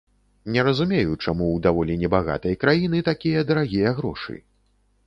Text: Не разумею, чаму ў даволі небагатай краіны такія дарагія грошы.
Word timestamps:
Не 0.53 0.63
разумею, 0.67 1.11
чаму 1.25 1.45
ў 1.51 1.57
даволі 1.67 1.99
небагатай 2.05 2.59
краіны 2.65 3.07
такія 3.13 3.47
дарагія 3.53 3.89
грошы. 4.01 4.35